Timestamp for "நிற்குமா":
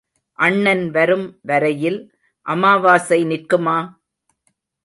3.25-3.77